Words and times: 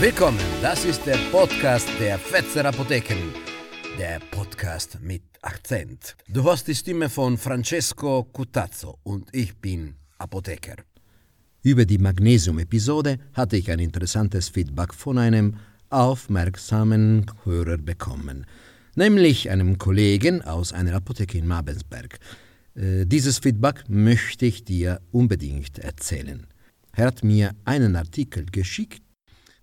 Willkommen, 0.00 0.38
das 0.62 0.84
ist 0.84 1.04
der 1.06 1.16
Podcast 1.32 1.88
der 1.98 2.20
Fetzer 2.20 2.64
Apotheken. 2.64 3.34
Der 3.98 4.20
Podcast 4.30 4.96
mit 5.02 5.22
Akzent. 5.42 6.16
Du 6.28 6.44
hörst 6.44 6.68
die 6.68 6.76
Stimme 6.76 7.08
von 7.08 7.36
Francesco 7.36 8.22
Cutazzo 8.32 9.00
und 9.02 9.28
ich 9.32 9.56
bin 9.56 9.96
Apotheker. 10.18 10.76
Über 11.64 11.84
die 11.84 11.98
Magnesium-Episode 11.98 13.18
hatte 13.32 13.56
ich 13.56 13.72
ein 13.72 13.80
interessantes 13.80 14.48
Feedback 14.48 14.94
von 14.94 15.18
einem 15.18 15.56
aufmerksamen 15.90 17.26
Hörer 17.42 17.78
bekommen, 17.78 18.46
nämlich 18.94 19.50
einem 19.50 19.78
Kollegen 19.78 20.42
aus 20.42 20.72
einer 20.72 20.94
Apotheke 20.94 21.38
in 21.38 21.48
Mabelsberg. 21.48 22.20
Äh, 22.76 23.04
dieses 23.04 23.40
Feedback 23.40 23.82
möchte 23.88 24.46
ich 24.46 24.62
dir 24.62 25.00
unbedingt 25.10 25.80
erzählen. 25.80 26.46
Er 26.92 27.06
hat 27.06 27.24
mir 27.24 27.50
einen 27.64 27.96
Artikel 27.96 28.46
geschickt, 28.46 29.02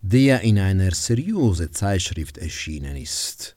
der 0.07 0.41
in 0.41 0.59
einer 0.59 0.91
seriösen 0.91 1.73
Zeitschrift 1.73 2.37
erschienen 2.37 2.95
ist. 2.95 3.55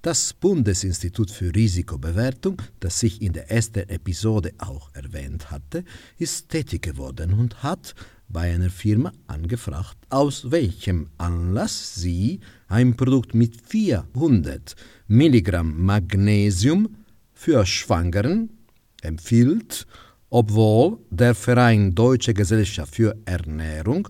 Das 0.00 0.32
Bundesinstitut 0.32 1.30
für 1.32 1.52
Risikobewertung, 1.52 2.62
das 2.78 3.02
ich 3.02 3.20
in 3.20 3.32
der 3.32 3.50
ersten 3.50 3.88
Episode 3.88 4.52
auch 4.58 4.94
erwähnt 4.94 5.50
hatte, 5.50 5.84
ist 6.18 6.50
tätig 6.50 6.82
geworden 6.82 7.32
und 7.32 7.64
hat 7.64 7.96
bei 8.28 8.54
einer 8.54 8.70
Firma 8.70 9.12
angefragt, 9.26 9.98
aus 10.08 10.52
welchem 10.52 11.08
Anlass 11.18 11.96
sie 11.96 12.38
ein 12.68 12.96
Produkt 12.96 13.34
mit 13.34 13.60
400 13.60 14.76
Milligramm 15.08 15.84
Magnesium 15.84 16.96
für 17.32 17.66
Schwangeren 17.66 18.50
empfiehlt, 19.02 19.84
obwohl 20.30 20.98
der 21.10 21.34
Verein 21.34 21.92
Deutsche 21.92 22.34
Gesellschaft 22.34 22.94
für 22.94 23.16
Ernährung 23.24 24.08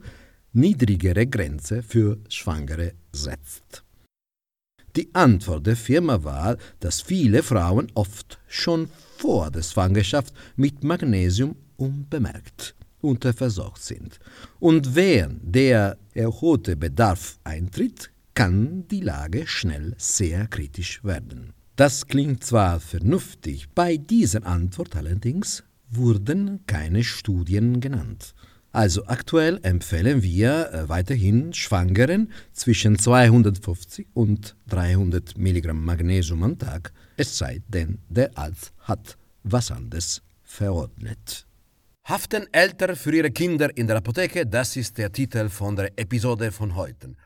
niedrigere 0.53 1.27
Grenze 1.27 1.83
für 1.83 2.19
Schwangere 2.29 2.93
setzt. 3.13 3.85
Die 4.97 5.15
Antwort 5.15 5.67
der 5.67 5.77
Firma 5.77 6.25
war, 6.25 6.57
dass 6.81 7.01
viele 7.01 7.43
Frauen 7.43 7.93
oft 7.95 8.41
schon 8.49 8.89
vor 9.19 9.51
der 9.51 9.63
Schwangerschaft 9.63 10.35
mit 10.57 10.83
Magnesium 10.83 11.55
unbemerkt 11.77 12.75
unterversorgt 13.01 13.83
sind. 13.83 14.19
Und 14.59 14.95
während 14.95 15.55
der 15.55 15.99
erhöhte 16.13 16.77
Bedarf 16.77 17.39
eintritt, 17.45 18.11
kann 18.35 18.87
die 18.89 19.01
Lage 19.01 19.47
schnell 19.47 19.95
sehr 19.99 20.47
kritisch 20.47 21.03
werden. 21.05 21.53
Das 21.77 22.07
klingt 22.07 22.45
zwar 22.45 22.81
vernünftig, 22.81 23.69
bei 23.75 23.97
dieser 23.97 24.47
Antwort 24.47 24.97
allerdings 24.97 25.65
wurden 25.91 26.61
keine 26.67 27.03
Studien 27.03 27.81
genannt. 27.81 28.35
Also 28.73 29.05
aktuell 29.07 29.59
empfehlen 29.63 30.23
wir 30.23 30.73
äh, 30.73 30.89
weiterhin 30.89 31.53
Schwangeren 31.53 32.33
zwischen 32.53 32.99
250 32.99 34.07
und 34.15 34.55
300 34.69 35.37
Milligramm 35.37 35.85
Magnesium 35.85 36.45
am 36.45 36.57
Tag, 36.57 36.93
es 37.17 37.37
sei 37.37 37.61
denn, 37.67 37.99
der 38.09 38.31
Arzt 38.39 38.73
hat 38.79 39.19
was 39.43 39.73
anderes 39.73 40.23
verordnet. 40.45 41.47
Haften 42.05 42.47
Eltern 42.53 42.95
für 42.95 43.15
ihre 43.15 43.31
Kinder 43.33 43.77
in 43.77 43.89
der 43.89 43.97
Apotheke, 43.97 44.47
das 44.47 44.77
ist 44.77 44.99
der 44.99 45.11
Titel 45.11 45.49
von 45.49 45.75
der 45.75 45.91
Episode 45.99 46.53
von 46.53 46.77
heute. 46.77 47.17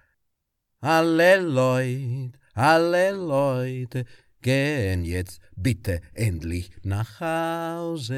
Alle 0.80 1.40
Leute, 1.40 2.38
alle 2.54 3.12
Leute 3.12 4.04
gehen 4.40 5.04
jetzt 5.04 5.40
bitte 5.56 6.00
endlich 6.14 6.70
nach 6.82 7.20
Hause. 7.20 8.14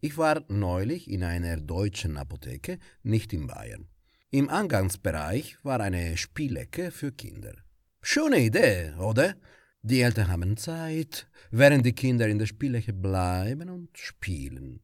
Ich 0.00 0.18
war 0.18 0.44
neulich 0.48 1.10
in 1.10 1.22
einer 1.24 1.56
deutschen 1.56 2.16
Apotheke, 2.16 2.78
nicht 3.02 3.32
in 3.32 3.46
Bayern. 3.46 3.88
Im 4.30 4.48
Angangsbereich 4.48 5.58
war 5.62 5.80
eine 5.80 6.16
Spielecke 6.16 6.90
für 6.90 7.12
Kinder. 7.12 7.54
Schöne 8.02 8.40
Idee, 8.40 8.92
oder? 8.98 9.34
Die 9.82 10.00
Eltern 10.00 10.28
haben 10.28 10.56
Zeit, 10.56 11.28
während 11.50 11.86
die 11.86 11.94
Kinder 11.94 12.28
in 12.28 12.38
der 12.38 12.46
Spielecke 12.46 12.92
bleiben 12.92 13.70
und 13.70 13.96
spielen. 13.96 14.80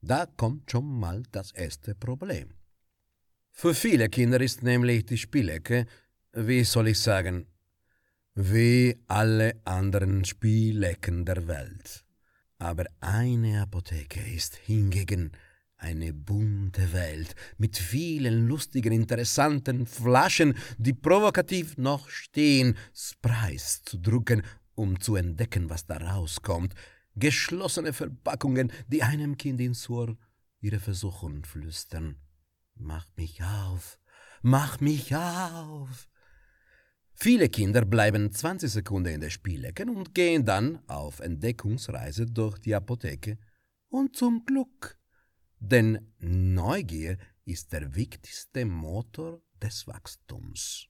Da 0.00 0.26
kommt 0.26 0.70
schon 0.70 0.86
mal 0.98 1.22
das 1.32 1.52
erste 1.52 1.94
Problem. 1.94 2.54
Für 3.52 3.74
viele 3.74 4.08
Kinder 4.08 4.40
ist 4.40 4.62
nämlich 4.62 5.06
die 5.06 5.18
Spielecke, 5.18 5.86
wie 6.32 6.62
soll 6.64 6.88
ich 6.88 7.00
sagen, 7.00 7.46
wie 8.34 8.96
alle 9.08 9.60
anderen 9.64 10.24
Spielecken 10.24 11.24
der 11.24 11.48
Welt. 11.48 12.05
Aber 12.58 12.84
eine 13.00 13.62
Apotheke 13.62 14.20
ist 14.20 14.56
hingegen 14.56 15.32
eine 15.76 16.14
bunte 16.14 16.92
Welt 16.92 17.34
mit 17.58 17.76
vielen 17.76 18.48
lustigen, 18.48 18.92
interessanten 18.92 19.86
Flaschen, 19.86 20.56
die 20.78 20.94
provokativ 20.94 21.76
noch 21.76 22.08
stehen, 22.08 22.76
Preis 23.20 23.82
zu 23.84 23.98
drucken, 23.98 24.42
um 24.74 25.00
zu 25.00 25.16
entdecken, 25.16 25.68
was 25.68 25.86
da 25.86 25.98
rauskommt, 25.98 26.74
geschlossene 27.14 27.92
Verpackungen, 27.92 28.72
die 28.88 29.02
einem 29.02 29.36
Kind 29.36 29.60
ins 29.60 29.88
Ohr 29.90 30.16
ihre 30.60 30.80
Versuchung 30.80 31.44
flüstern. 31.44 32.16
Mach 32.74 33.06
mich 33.16 33.42
auf, 33.42 33.98
mach 34.42 34.80
mich 34.80 35.14
auf. 35.14 36.08
Viele 37.18 37.48
Kinder 37.48 37.86
bleiben 37.86 38.30
20 38.30 38.70
Sekunden 38.70 39.14
in 39.14 39.20
der 39.22 39.30
Spielecke 39.30 39.84
und 39.86 40.14
gehen 40.14 40.44
dann 40.44 40.80
auf 40.86 41.20
Entdeckungsreise 41.20 42.26
durch 42.26 42.58
die 42.58 42.74
Apotheke. 42.74 43.38
Und 43.88 44.14
zum 44.14 44.44
Glück, 44.44 44.98
denn 45.58 46.12
Neugier 46.18 47.16
ist 47.46 47.72
der 47.72 47.94
wichtigste 47.94 48.66
Motor 48.66 49.40
des 49.62 49.86
Wachstums. 49.86 50.88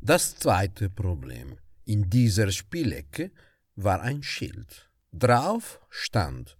Das 0.00 0.36
zweite 0.36 0.88
Problem 0.88 1.58
in 1.84 2.08
dieser 2.08 2.52
Spielecke 2.52 3.32
war 3.74 4.02
ein 4.02 4.22
Schild. 4.22 4.88
Drauf 5.12 5.80
stand 5.90 6.56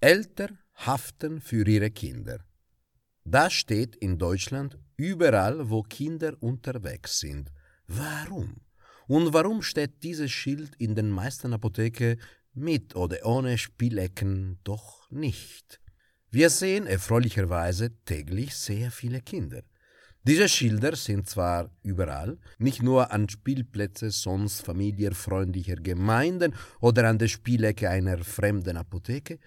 Eltern 0.00 0.58
haften 0.74 1.40
für 1.40 1.68
ihre 1.68 1.90
Kinder. 1.90 2.44
Das 3.24 3.52
steht 3.52 3.94
in 3.96 4.18
Deutschland 4.18 4.78
überall, 4.96 5.68
wo 5.68 5.82
Kinder 5.82 6.34
unterwegs 6.40 7.20
sind. 7.20 7.52
Warum? 7.86 8.56
Und 9.06 9.32
warum 9.32 9.62
steht 9.62 10.02
dieses 10.02 10.30
Schild 10.30 10.74
in 10.76 10.94
den 10.94 11.10
meisten 11.10 11.52
Apotheken 11.52 12.16
mit 12.54 12.96
oder 12.96 13.24
ohne 13.24 13.58
Spielecken 13.58 14.58
doch 14.64 15.10
nicht? 15.10 15.80
Wir 16.30 16.48
sehen 16.48 16.86
erfreulicherweise 16.86 17.90
täglich 18.04 18.54
sehr 18.54 18.90
viele 18.90 19.20
Kinder. 19.20 19.62
Diese 20.24 20.48
Schilder 20.48 20.94
sind 20.94 21.28
zwar 21.28 21.70
überall, 21.82 22.38
nicht 22.58 22.80
nur 22.80 23.10
an 23.10 23.28
Spielplätzen 23.28 24.10
sonst 24.10 24.64
familienfreundlicher 24.64 25.76
Gemeinden 25.76 26.54
oder 26.80 27.08
an 27.08 27.18
der 27.18 27.26
Spielecke 27.26 27.90
einer 27.90 28.18
fremden 28.18 28.76
Apotheke, 28.76 29.40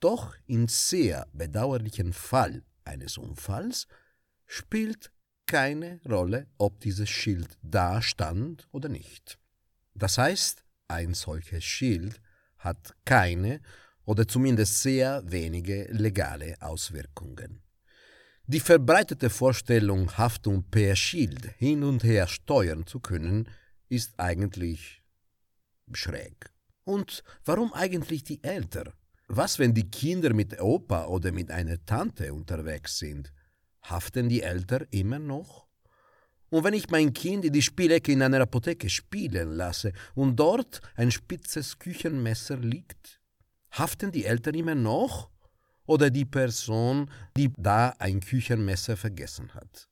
doch 0.00 0.34
im 0.46 0.66
sehr 0.66 1.28
bedauerlichen 1.32 2.12
Fall 2.14 2.64
eines 2.84 3.18
Unfalls 3.18 3.86
spielt 4.46 5.12
keine 5.52 6.00
Rolle, 6.08 6.46
ob 6.56 6.80
dieses 6.80 7.10
Schild 7.10 7.58
da 7.60 8.00
stand 8.00 8.66
oder 8.72 8.88
nicht. 8.88 9.38
Das 9.92 10.16
heißt, 10.16 10.64
ein 10.88 11.12
solches 11.12 11.62
Schild 11.62 12.22
hat 12.56 12.94
keine 13.04 13.60
oder 14.06 14.26
zumindest 14.26 14.80
sehr 14.80 15.22
wenige 15.26 15.88
legale 15.92 16.56
Auswirkungen. 16.62 17.60
Die 18.46 18.60
verbreitete 18.60 19.28
Vorstellung, 19.28 20.16
Haftung 20.16 20.70
per 20.70 20.96
Schild 20.96 21.44
hin 21.58 21.84
und 21.84 22.02
her 22.02 22.28
steuern 22.28 22.86
zu 22.86 23.00
können, 23.00 23.46
ist 23.90 24.18
eigentlich 24.18 25.02
schräg. 25.92 26.50
Und 26.84 27.22
warum 27.44 27.74
eigentlich 27.74 28.24
die 28.24 28.42
Eltern? 28.42 28.94
Was, 29.28 29.58
wenn 29.58 29.74
die 29.74 29.90
Kinder 29.90 30.32
mit 30.32 30.58
Opa 30.58 31.08
oder 31.08 31.30
mit 31.30 31.50
einer 31.50 31.84
Tante 31.84 32.32
unterwegs 32.32 32.98
sind? 32.98 33.34
Haften 33.82 34.28
die 34.28 34.42
Eltern 34.42 34.86
immer 34.90 35.18
noch? 35.18 35.66
Und 36.50 36.64
wenn 36.64 36.74
ich 36.74 36.90
mein 36.90 37.14
Kind 37.14 37.46
in 37.46 37.52
die 37.52 37.62
Spielecke 37.62 38.12
in 38.12 38.22
einer 38.22 38.42
Apotheke 38.42 38.90
spielen 38.90 39.52
lasse 39.52 39.92
und 40.14 40.36
dort 40.36 40.82
ein 40.96 41.10
spitzes 41.10 41.78
Küchenmesser 41.78 42.58
liegt, 42.58 43.20
haften 43.70 44.12
die 44.12 44.26
Eltern 44.26 44.54
immer 44.54 44.74
noch? 44.74 45.30
Oder 45.86 46.10
die 46.10 46.26
Person, 46.26 47.10
die 47.36 47.50
da 47.56 47.94
ein 47.98 48.20
Küchenmesser 48.20 48.96
vergessen 48.96 49.52
hat? 49.54 49.88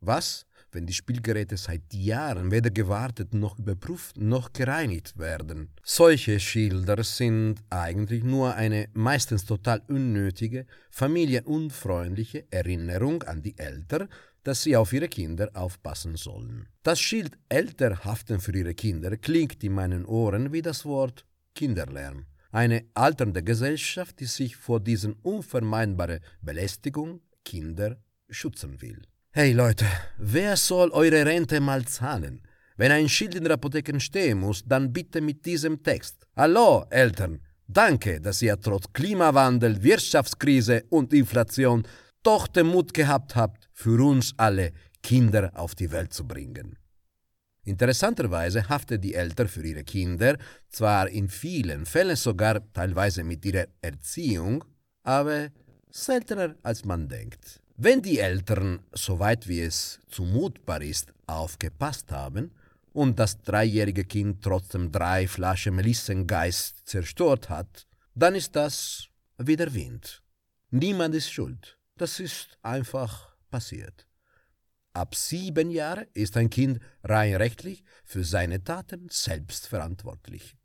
Was, 0.00 0.46
wenn 0.72 0.86
die 0.86 0.92
Spielgeräte 0.92 1.56
seit 1.56 1.92
Jahren 1.92 2.50
weder 2.50 2.70
gewartet 2.70 3.34
noch 3.34 3.58
überprüft 3.58 4.16
noch 4.18 4.52
gereinigt 4.52 5.18
werden. 5.18 5.70
Solche 5.82 6.38
Schilder 6.40 7.02
sind 7.04 7.62
eigentlich 7.70 8.24
nur 8.24 8.54
eine 8.54 8.88
meistens 8.92 9.44
total 9.44 9.82
unnötige, 9.88 10.66
familienunfreundliche 10.90 12.46
Erinnerung 12.50 13.22
an 13.22 13.42
die 13.42 13.58
Eltern, 13.58 14.08
dass 14.44 14.62
sie 14.62 14.76
auf 14.76 14.92
ihre 14.92 15.08
Kinder 15.08 15.50
aufpassen 15.54 16.16
sollen. 16.16 16.68
Das 16.82 17.00
Schild 17.00 17.38
Eltern 17.48 18.04
haften 18.04 18.40
für 18.40 18.56
ihre 18.56 18.74
Kinder 18.74 19.16
klingt 19.16 19.62
in 19.64 19.74
meinen 19.74 20.04
Ohren 20.06 20.52
wie 20.52 20.62
das 20.62 20.84
Wort 20.84 21.24
Kinderlärm. 21.54 22.26
Eine 22.50 22.86
alternde 22.94 23.42
Gesellschaft, 23.42 24.20
die 24.20 24.26
sich 24.26 24.56
vor 24.56 24.80
diesen 24.80 25.14
unvermeidbaren 25.22 26.20
Belästigung 26.40 27.20
Kinder 27.44 27.98
schützen 28.30 28.80
will. 28.80 29.02
Hey 29.38 29.52
Leute, 29.52 29.86
wer 30.16 30.56
soll 30.56 30.90
eure 30.90 31.24
Rente 31.24 31.60
mal 31.60 31.84
zahlen? 31.84 32.40
Wenn 32.76 32.90
ein 32.90 33.08
Schild 33.08 33.36
in 33.36 33.44
der 33.44 33.52
Apotheke 33.52 34.00
stehen 34.00 34.40
muss, 34.40 34.64
dann 34.66 34.92
bitte 34.92 35.20
mit 35.20 35.46
diesem 35.46 35.80
Text. 35.80 36.26
Hallo, 36.34 36.84
Eltern, 36.90 37.38
danke, 37.68 38.20
dass 38.20 38.42
ihr 38.42 38.58
trotz 38.58 38.92
Klimawandel, 38.92 39.80
Wirtschaftskrise 39.80 40.82
und 40.90 41.12
Inflation 41.12 41.86
doch 42.24 42.48
den 42.48 42.66
Mut 42.66 42.92
gehabt 42.92 43.36
habt, 43.36 43.68
für 43.72 44.04
uns 44.04 44.34
alle 44.36 44.72
Kinder 45.04 45.52
auf 45.54 45.76
die 45.76 45.92
Welt 45.92 46.12
zu 46.12 46.26
bringen. 46.26 46.76
Interessanterweise 47.62 48.68
haftet 48.68 49.04
die 49.04 49.14
Eltern 49.14 49.46
für 49.46 49.64
ihre 49.64 49.84
Kinder, 49.84 50.36
zwar 50.68 51.08
in 51.10 51.28
vielen 51.28 51.86
Fällen 51.86 52.16
sogar 52.16 52.60
teilweise 52.72 53.22
mit 53.22 53.44
ihrer 53.44 53.66
Erziehung, 53.82 54.64
aber 55.04 55.50
seltener 55.92 56.56
als 56.64 56.84
man 56.84 57.08
denkt. 57.08 57.60
Wenn 57.80 58.02
die 58.02 58.18
Eltern, 58.18 58.80
soweit 58.92 59.46
wie 59.46 59.60
es 59.60 60.00
zumutbar 60.08 60.82
ist, 60.82 61.12
aufgepasst 61.28 62.10
haben 62.10 62.50
und 62.92 63.20
das 63.20 63.40
dreijährige 63.40 64.04
Kind 64.04 64.42
trotzdem 64.42 64.90
drei 64.90 65.28
Flaschen 65.28 65.76
Melissengeist 65.76 66.88
zerstört 66.88 67.48
hat, 67.48 67.86
dann 68.16 68.34
ist 68.34 68.56
das 68.56 69.06
wie 69.36 69.54
der 69.54 69.72
Wind. 69.74 70.24
Niemand 70.72 71.14
ist 71.14 71.30
schuld. 71.30 71.78
Das 71.96 72.18
ist 72.18 72.58
einfach 72.62 73.36
passiert. 73.48 74.08
Ab 74.92 75.14
sieben 75.14 75.70
Jahren 75.70 76.08
ist 76.14 76.36
ein 76.36 76.50
Kind 76.50 76.80
rein 77.04 77.36
rechtlich 77.36 77.84
für 78.04 78.24
seine 78.24 78.64
Taten 78.64 79.06
selbst 79.08 79.68
verantwortlich. 79.68 80.56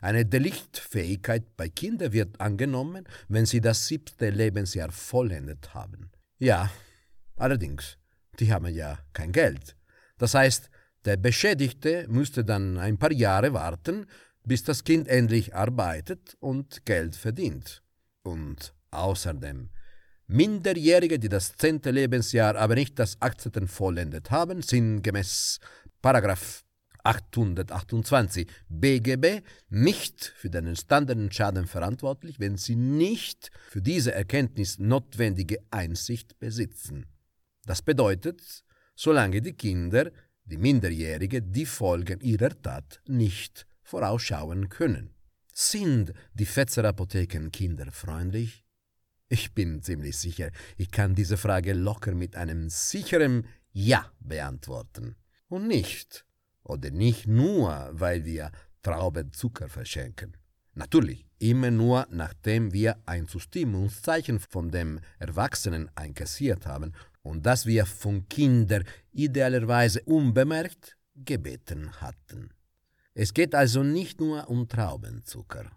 Eine 0.00 0.24
Deliktfähigkeit 0.24 1.58
bei 1.58 1.68
Kindern 1.68 2.14
wird 2.14 2.40
angenommen, 2.40 3.06
wenn 3.28 3.44
sie 3.44 3.60
das 3.60 3.86
siebte 3.86 4.30
Lebensjahr 4.30 4.90
vollendet 4.90 5.74
haben. 5.74 6.10
Ja, 6.38 6.70
allerdings, 7.36 7.98
die 8.38 8.52
haben 8.52 8.66
ja 8.68 8.98
kein 9.12 9.32
Geld. 9.32 9.76
Das 10.18 10.34
heißt, 10.34 10.70
der 11.04 11.16
Beschädigte 11.16 12.06
müsste 12.08 12.44
dann 12.44 12.78
ein 12.78 12.98
paar 12.98 13.12
Jahre 13.12 13.52
warten, 13.52 14.06
bis 14.44 14.62
das 14.62 14.84
Kind 14.84 15.08
endlich 15.08 15.54
arbeitet 15.54 16.36
und 16.40 16.84
Geld 16.86 17.16
verdient. 17.16 17.82
Und 18.22 18.74
außerdem 18.90 19.70
Minderjährige, 20.26 21.18
die 21.18 21.28
das 21.28 21.54
zehnte 21.56 21.90
Lebensjahr, 21.90 22.56
aber 22.56 22.74
nicht 22.74 22.98
das 22.98 23.16
18. 23.20 23.66
vollendet 23.66 24.30
haben, 24.30 24.62
sind 24.62 25.02
gemäß 25.02 25.58
Paragraph 26.02 26.64
828 27.04 28.48
BGB 28.68 29.42
nicht 29.68 30.32
für 30.36 30.50
den 30.50 30.66
entstandenen 30.66 31.30
Schaden 31.32 31.66
verantwortlich, 31.66 32.40
wenn 32.40 32.56
sie 32.56 32.76
nicht 32.76 33.50
für 33.68 33.82
diese 33.82 34.12
Erkenntnis 34.12 34.78
notwendige 34.78 35.58
Einsicht 35.70 36.38
besitzen. 36.38 37.06
Das 37.64 37.82
bedeutet, 37.82 38.64
solange 38.94 39.42
die 39.42 39.52
Kinder, 39.52 40.10
die 40.44 40.56
Minderjährige, 40.56 41.42
die 41.42 41.66
Folgen 41.66 42.20
ihrer 42.20 42.60
Tat 42.62 43.00
nicht 43.06 43.66
vorausschauen 43.82 44.68
können. 44.68 45.10
Sind 45.52 46.12
die 46.34 46.46
Fetzer 46.46 46.84
Apotheken 46.84 47.50
kinderfreundlich? 47.50 48.64
Ich 49.28 49.52
bin 49.54 49.82
ziemlich 49.82 50.16
sicher, 50.16 50.50
ich 50.76 50.90
kann 50.90 51.14
diese 51.14 51.36
Frage 51.36 51.74
locker 51.74 52.14
mit 52.14 52.36
einem 52.36 52.70
sicheren 52.70 53.46
Ja 53.72 54.10
beantworten. 54.20 55.16
Und 55.48 55.66
nicht, 55.66 56.24
oder 56.68 56.90
nicht 56.90 57.26
nur, 57.26 57.88
weil 57.92 58.24
wir 58.24 58.52
Traubenzucker 58.82 59.68
verschenken. 59.68 60.36
Natürlich, 60.74 61.26
immer 61.40 61.72
nur 61.72 62.06
nachdem 62.10 62.72
wir 62.72 62.96
ein 63.04 63.26
Zustimmungszeichen 63.26 64.38
von 64.38 64.70
dem 64.70 65.00
Erwachsenen 65.18 65.90
einkassiert 65.96 66.66
haben 66.66 66.92
und 67.22 67.44
das 67.44 67.66
wir 67.66 67.84
von 67.84 68.28
Kindern 68.28 68.84
idealerweise 69.10 70.02
unbemerkt 70.04 70.96
gebeten 71.16 71.90
hatten. 72.00 72.50
Es 73.14 73.34
geht 73.34 73.56
also 73.56 73.82
nicht 73.82 74.20
nur 74.20 74.48
um 74.48 74.68
Traubenzucker. 74.68 75.72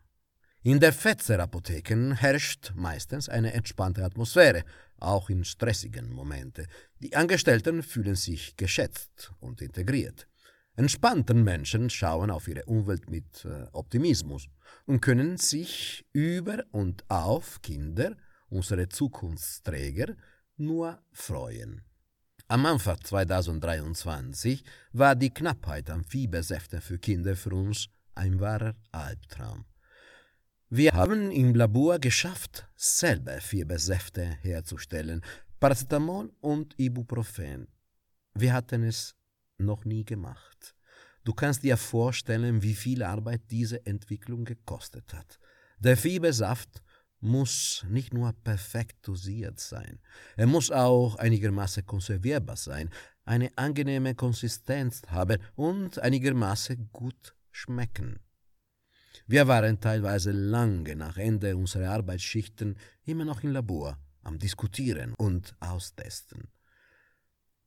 In 0.61 0.79
der 0.79 0.93
Fetzer-Apotheken 0.93 2.13
herrscht 2.13 2.71
meistens 2.75 3.27
eine 3.27 3.53
entspannte 3.53 4.03
Atmosphäre, 4.03 4.63
auch 4.97 5.31
in 5.31 5.43
stressigen 5.43 6.13
Momenten. 6.13 6.67
Die 6.99 7.15
Angestellten 7.15 7.81
fühlen 7.81 8.15
sich 8.15 8.55
geschätzt 8.55 9.31
und 9.39 9.63
integriert. 9.63 10.27
Entspannten 10.81 11.43
Menschen 11.43 11.91
schauen 11.91 12.31
auf 12.31 12.47
ihre 12.47 12.65
Umwelt 12.65 13.07
mit 13.07 13.45
äh, 13.45 13.67
Optimismus 13.71 14.47
und 14.87 14.99
können 14.99 15.37
sich 15.37 16.07
über 16.11 16.63
und 16.71 17.05
auf 17.07 17.61
Kinder, 17.61 18.17
unsere 18.49 18.89
Zukunftsträger, 18.89 20.15
nur 20.57 20.97
freuen. 21.11 21.83
Am 22.47 22.65
Anfang 22.65 22.99
2023 22.99 24.63
war 24.93 25.15
die 25.15 25.29
Knappheit 25.29 25.87
an 25.91 26.03
Fiebersäften 26.03 26.81
für 26.81 26.97
Kinder 26.97 27.35
für 27.35 27.53
uns 27.53 27.87
ein 28.15 28.39
wahrer 28.39 28.73
Albtraum. 28.91 29.65
Wir 30.71 30.93
haben 30.93 31.29
im 31.29 31.53
Labor 31.53 31.99
geschafft, 31.99 32.67
selber 32.75 33.39
Fiebersäfte 33.39 34.23
herzustellen, 34.41 35.21
Paracetamol 35.59 36.33
und 36.41 36.73
Ibuprofen. 36.79 37.67
Wir 38.33 38.53
hatten 38.53 38.81
es 38.81 39.15
noch 39.61 39.85
nie 39.85 40.05
gemacht. 40.05 40.75
Du 41.23 41.33
kannst 41.33 41.63
dir 41.63 41.77
vorstellen, 41.77 42.63
wie 42.63 42.73
viel 42.73 43.03
Arbeit 43.03 43.41
diese 43.51 43.85
Entwicklung 43.85 44.43
gekostet 44.43 45.13
hat. 45.13 45.39
Der 45.79 45.97
Fiebersaft 45.97 46.81
muss 47.19 47.85
nicht 47.87 48.13
nur 48.13 48.33
perfekt 48.33 49.07
dosiert 49.07 49.59
sein, 49.59 49.99
er 50.35 50.47
muss 50.47 50.71
auch 50.71 51.15
einigermaßen 51.17 51.85
konservierbar 51.85 52.57
sein, 52.57 52.89
eine 53.25 53.55
angenehme 53.55 54.15
Konsistenz 54.15 55.03
haben 55.07 55.39
und 55.55 55.99
einigermaßen 55.99 56.89
gut 56.91 57.35
schmecken. 57.51 58.19
Wir 59.27 59.47
waren 59.47 59.79
teilweise 59.79 60.31
lange 60.31 60.95
nach 60.95 61.17
Ende 61.17 61.55
unserer 61.55 61.91
Arbeitsschichten 61.91 62.77
immer 63.05 63.25
noch 63.25 63.43
im 63.43 63.51
Labor 63.51 63.97
am 64.23 64.39
Diskutieren 64.39 65.13
und 65.17 65.55
Austesten. 65.59 66.49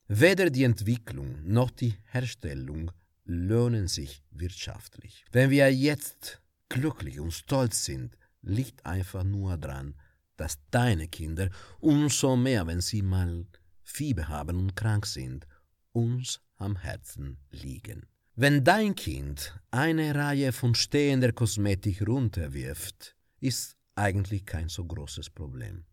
Weder 0.08 0.50
die 0.50 0.64
Entwicklung 0.64 1.42
noch 1.44 1.70
die 1.70 1.94
Herstellung 2.12 2.90
lohnen 3.24 3.88
sich 3.88 4.22
wirtschaftlich. 4.30 5.24
Wenn 5.32 5.48
wir 5.48 5.72
jetzt 5.72 6.42
glücklich 6.68 7.20
und 7.20 7.32
stolz 7.32 7.86
sind, 7.86 8.18
liegt 8.42 8.84
einfach 8.84 9.24
nur 9.24 9.56
daran, 9.56 9.94
dass 10.36 10.58
deine 10.70 11.08
Kinder 11.08 11.48
umso 11.80 12.36
mehr, 12.36 12.66
wenn 12.66 12.82
sie 12.82 13.00
mal 13.00 13.46
Fieber 13.82 14.28
haben 14.28 14.58
und 14.58 14.76
krank 14.76 15.06
sind, 15.06 15.46
uns 15.92 16.40
am 16.56 16.76
Herzen 16.76 17.38
liegen. 17.50 18.06
Wenn 18.34 18.64
dein 18.64 18.94
Kind 18.94 19.58
eine 19.70 20.14
Reihe 20.14 20.52
von 20.52 20.74
stehender 20.74 21.32
Kosmetik 21.32 22.06
runterwirft, 22.06 23.14
ist 23.40 23.76
eigentlich 23.94 24.44
kein 24.44 24.68
so 24.68 24.84
großes 24.84 25.30
Problem. 25.30 25.84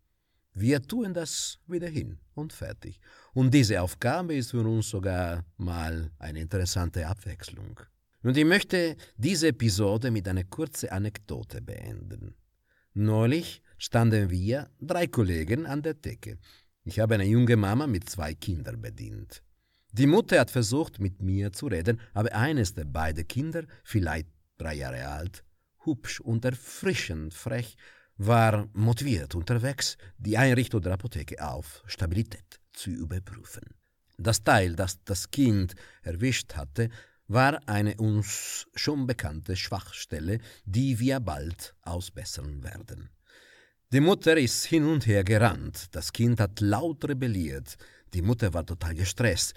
Wir 0.54 0.82
tun 0.82 1.14
das 1.14 1.58
wieder 1.66 1.88
hin 1.88 2.18
und 2.34 2.52
fertig. 2.52 3.00
Und 3.32 3.52
diese 3.54 3.80
Aufgabe 3.80 4.34
ist 4.34 4.50
für 4.50 4.66
uns 4.66 4.90
sogar 4.90 5.44
mal 5.56 6.10
eine 6.18 6.40
interessante 6.40 7.06
Abwechslung. 7.06 7.80
Und 8.22 8.36
ich 8.36 8.44
möchte 8.44 8.96
diese 9.16 9.48
Episode 9.48 10.10
mit 10.10 10.28
einer 10.28 10.44
kurzen 10.44 10.90
Anekdote 10.90 11.62
beenden. 11.62 12.34
Neulich 12.94 13.62
standen 13.78 14.28
wir, 14.30 14.68
drei 14.78 15.06
Kollegen, 15.06 15.64
an 15.64 15.82
der 15.82 15.94
Decke. 15.94 16.38
Ich 16.84 17.00
habe 17.00 17.14
eine 17.14 17.24
junge 17.24 17.56
Mama 17.56 17.86
mit 17.86 18.10
zwei 18.10 18.34
Kindern 18.34 18.82
bedient. 18.82 19.42
Die 19.92 20.06
Mutter 20.06 20.40
hat 20.40 20.50
versucht, 20.50 21.00
mit 21.00 21.22
mir 21.22 21.52
zu 21.52 21.66
reden, 21.66 22.00
aber 22.12 22.32
eines 22.34 22.74
der 22.74 22.84
beiden 22.84 23.26
Kinder, 23.26 23.64
vielleicht 23.84 24.28
drei 24.58 24.74
Jahre 24.74 25.08
alt, 25.08 25.44
hübsch 25.84 26.20
und 26.20 26.44
erfrischend 26.44 27.34
frech, 27.34 27.76
war 28.26 28.68
motiviert 28.72 29.34
unterwegs, 29.34 29.96
die 30.18 30.36
Einrichtung 30.36 30.80
der 30.82 30.92
Apotheke 30.92 31.42
auf 31.44 31.82
Stabilität 31.86 32.60
zu 32.72 32.90
überprüfen. 32.90 33.64
Das 34.18 34.44
Teil, 34.44 34.76
das 34.76 35.02
das 35.04 35.30
Kind 35.30 35.74
erwischt 36.02 36.54
hatte, 36.54 36.90
war 37.28 37.60
eine 37.66 37.96
uns 37.96 38.66
schon 38.74 39.06
bekannte 39.06 39.56
Schwachstelle, 39.56 40.38
die 40.64 40.98
wir 40.98 41.20
bald 41.20 41.74
ausbessern 41.82 42.62
werden. 42.62 43.10
Die 43.92 44.00
Mutter 44.00 44.36
ist 44.36 44.64
hin 44.66 44.86
und 44.86 45.06
her 45.06 45.24
gerannt, 45.24 45.86
das 45.92 46.12
Kind 46.12 46.40
hat 46.40 46.60
laut 46.60 47.04
rebelliert, 47.06 47.76
die 48.14 48.22
Mutter 48.22 48.52
war 48.54 48.64
total 48.64 48.94
gestresst, 48.94 49.54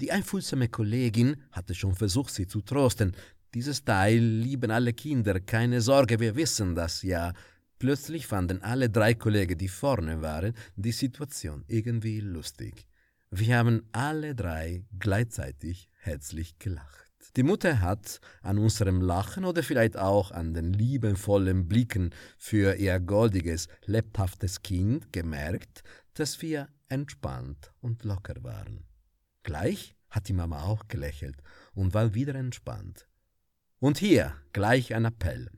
die 0.00 0.10
einfühlsame 0.10 0.68
Kollegin 0.68 1.36
hatte 1.52 1.74
schon 1.74 1.94
versucht, 1.94 2.32
sie 2.32 2.46
zu 2.46 2.62
trosten. 2.62 3.14
Dieses 3.52 3.84
Teil 3.84 4.18
lieben 4.18 4.70
alle 4.70 4.94
Kinder, 4.94 5.40
keine 5.40 5.82
Sorge, 5.82 6.18
wir 6.20 6.36
wissen 6.36 6.74
das 6.74 7.02
ja. 7.02 7.32
Plötzlich 7.80 8.26
fanden 8.26 8.60
alle 8.60 8.90
drei 8.90 9.14
Kollegen, 9.14 9.56
die 9.56 9.68
vorne 9.68 10.20
waren, 10.20 10.52
die 10.76 10.92
Situation 10.92 11.64
irgendwie 11.66 12.20
lustig. 12.20 12.86
Wir 13.30 13.56
haben 13.56 13.88
alle 13.92 14.34
drei 14.34 14.84
gleichzeitig 14.98 15.88
herzlich 15.96 16.58
gelacht. 16.58 17.10
Die 17.36 17.42
Mutter 17.42 17.80
hat 17.80 18.20
an 18.42 18.58
unserem 18.58 19.00
Lachen 19.00 19.46
oder 19.46 19.62
vielleicht 19.62 19.96
auch 19.96 20.30
an 20.30 20.52
den 20.52 20.74
liebenvollen 20.74 21.68
Blicken 21.68 22.10
für 22.36 22.74
ihr 22.74 23.00
goldiges, 23.00 23.66
lebhaftes 23.86 24.60
Kind 24.60 25.10
gemerkt, 25.10 25.82
dass 26.12 26.42
wir 26.42 26.68
entspannt 26.90 27.72
und 27.80 28.04
locker 28.04 28.42
waren. 28.42 28.84
Gleich 29.42 29.96
hat 30.10 30.28
die 30.28 30.34
Mama 30.34 30.64
auch 30.64 30.86
gelächelt 30.88 31.42
und 31.72 31.94
war 31.94 32.12
wieder 32.12 32.34
entspannt. 32.34 33.08
Und 33.78 33.96
hier 33.96 34.34
gleich 34.52 34.94
ein 34.94 35.06
Appell. 35.06 35.48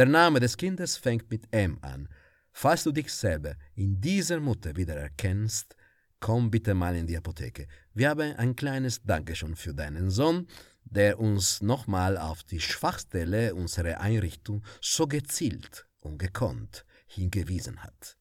Der 0.00 0.08
Name 0.08 0.40
des 0.40 0.56
Kindes 0.56 0.96
fängt 0.96 1.30
mit 1.30 1.46
M 1.50 1.78
an. 1.82 2.08
Falls 2.52 2.84
du 2.84 2.90
dich 2.90 3.12
selber 3.12 3.54
in 3.74 4.00
dieser 4.00 4.40
Mutter 4.40 4.74
wieder 4.74 4.96
erkennst, 4.96 5.76
komm 6.20 6.50
bitte 6.50 6.72
mal 6.72 6.96
in 6.96 7.06
die 7.06 7.18
Apotheke. 7.18 7.66
Wir 7.92 8.08
haben 8.08 8.34
ein 8.36 8.56
kleines 8.56 9.02
Dankeschön 9.02 9.56
für 9.56 9.74
deinen 9.74 10.08
Sohn, 10.08 10.46
der 10.84 11.20
uns 11.20 11.60
nochmal 11.60 12.16
auf 12.16 12.42
die 12.44 12.60
Schwachstelle 12.60 13.54
unserer 13.54 14.00
Einrichtung 14.00 14.64
so 14.80 15.06
gezielt 15.06 15.86
und 15.98 16.16
gekonnt 16.16 16.86
hingewiesen 17.06 17.84
hat. 17.84 18.16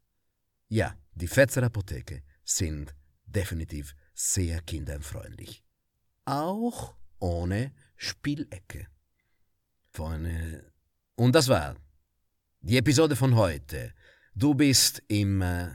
Ja, 0.68 0.98
die 1.14 1.28
Fetzer 1.28 1.64
Apotheke 1.64 2.24
sind 2.44 2.94
definitiv 3.26 3.96
sehr 4.14 4.60
kinderfreundlich. 4.64 5.64
Auch 6.26 6.98
ohne 7.20 7.72
Spielecke. 7.96 8.88
Freunde. 9.92 10.69
Und 11.20 11.36
das 11.36 11.50
war 11.50 11.76
die 12.62 12.78
Episode 12.78 13.14
von 13.14 13.36
heute. 13.36 13.94
Du 14.34 14.54
bist 14.54 15.04
im... 15.10 15.42
Äh 15.42 15.68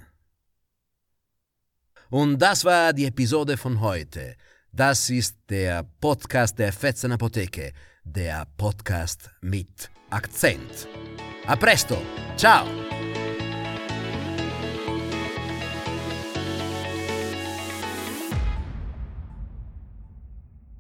und 2.09 2.39
das 2.39 2.65
war 2.65 2.95
die 2.95 3.05
Episode 3.05 3.57
von 3.59 3.79
heute. 3.81 4.37
Das 4.73 5.11
ist 5.11 5.37
der 5.51 5.83
Podcast 6.01 6.59
der 6.59 6.73
Fetzen 6.73 7.13
Apotheke. 7.13 7.73
Der 8.05 8.47
Podcast 8.57 9.31
mit 9.43 9.91
Akzent. 10.09 10.89
A 11.47 11.57
presto. 11.57 11.99
Ciao. 12.37 12.94